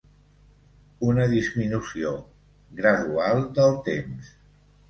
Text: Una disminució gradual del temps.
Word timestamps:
Una 1.09 1.27
disminució 1.33 2.15
gradual 2.81 3.47
del 3.61 3.79
temps. 3.93 4.35